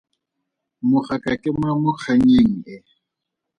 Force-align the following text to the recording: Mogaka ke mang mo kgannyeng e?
Mogaka 0.89 1.33
ke 1.41 1.49
mang 1.59 1.77
mo 1.83 1.91
kgannyeng 1.95 2.55
e? 2.73 2.75